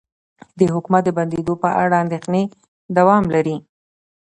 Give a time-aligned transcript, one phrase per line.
[0.59, 2.43] د حکومت د بندیدو په اړه اندیښنې
[2.97, 3.57] دوام لري